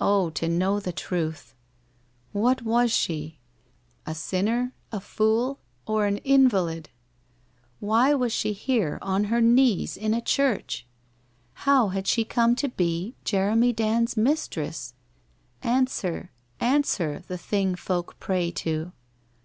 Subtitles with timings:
[0.00, 1.54] Oh, to know the truth!
[2.32, 3.38] What was she?
[4.04, 6.88] A sinner, a fool, or an invalid?
[7.78, 10.84] Why was she here, on her knees in a church?
[11.62, 14.94] How had she come to be Jeremy Dand's mis tress?
[15.62, 16.32] Answer?
[16.58, 18.90] answer, the Thing folk pray to?